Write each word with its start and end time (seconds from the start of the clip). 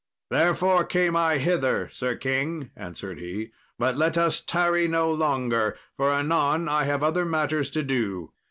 "Therefore 0.31 0.83
came 0.83 1.15
I 1.15 1.37
hither, 1.37 1.87
Sir 1.89 2.15
king," 2.15 2.71
answered 2.75 3.19
he; 3.19 3.51
"but 3.77 3.95
let 3.95 4.17
us 4.17 4.39
tarry 4.39 4.87
no 4.87 5.11
longer, 5.11 5.77
for 5.95 6.09
anon 6.11 6.67
I 6.67 6.85
have 6.85 7.03
other 7.03 7.23
matters 7.23 7.69
to 7.69 7.83
do. 7.83 8.33